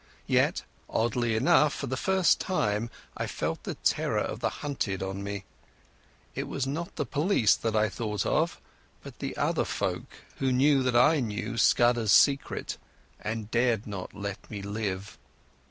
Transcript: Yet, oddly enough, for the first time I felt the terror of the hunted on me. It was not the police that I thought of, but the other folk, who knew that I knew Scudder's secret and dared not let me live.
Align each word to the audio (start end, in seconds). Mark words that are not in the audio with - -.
Yet, 0.25 0.63
oddly 0.89 1.35
enough, 1.35 1.75
for 1.75 1.85
the 1.85 1.95
first 1.95 2.39
time 2.39 2.89
I 3.15 3.27
felt 3.27 3.65
the 3.65 3.75
terror 3.75 4.17
of 4.17 4.39
the 4.39 4.49
hunted 4.49 5.03
on 5.03 5.21
me. 5.21 5.43
It 6.33 6.47
was 6.47 6.65
not 6.65 6.95
the 6.95 7.05
police 7.05 7.55
that 7.57 7.75
I 7.75 7.87
thought 7.87 8.25
of, 8.25 8.59
but 9.03 9.19
the 9.19 9.37
other 9.37 9.63
folk, 9.63 10.07
who 10.37 10.51
knew 10.51 10.81
that 10.81 10.95
I 10.95 11.19
knew 11.19 11.55
Scudder's 11.55 12.11
secret 12.11 12.79
and 13.19 13.51
dared 13.51 13.85
not 13.85 14.15
let 14.15 14.49
me 14.49 14.63
live. 14.63 15.19